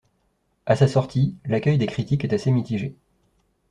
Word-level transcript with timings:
À 0.65 0.75
sa 0.75 0.87
sortie, 0.87 1.35
l'accueil 1.45 1.77
des 1.77 1.85
critiques 1.85 2.23
est 2.23 2.33
assez 2.33 2.49
mitigé. 2.49 2.95